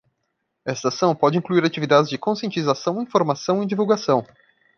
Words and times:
Esta 0.65 0.87
ação 0.87 1.13
pode 1.15 1.37
incluir 1.37 1.63
atividades 1.63 2.09
de 2.09 2.17
conscientização, 2.17 3.03
informação 3.03 3.61
e 3.61 3.67
divulgação. 3.67 4.25